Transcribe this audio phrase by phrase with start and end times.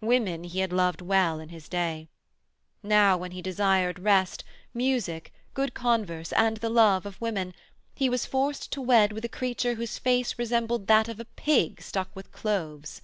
[0.00, 2.08] Women he had loved well in his day.
[2.82, 7.52] Now, when he desired rest, music, good converse and the love of women,
[7.94, 11.82] he was forced to wed with a creature whose face resembled that of a pig
[11.82, 13.02] stuck with cloves.